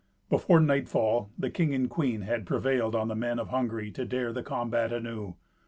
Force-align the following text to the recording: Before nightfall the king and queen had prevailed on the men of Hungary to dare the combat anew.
Before 0.31 0.59
nightfall 0.59 1.29
the 1.37 1.51
king 1.51 1.75
and 1.75 1.87
queen 1.87 2.21
had 2.21 2.47
prevailed 2.47 2.95
on 2.95 3.07
the 3.07 3.13
men 3.15 3.37
of 3.37 3.49
Hungary 3.49 3.91
to 3.91 4.03
dare 4.03 4.33
the 4.33 4.41
combat 4.41 4.91
anew. 4.91 5.35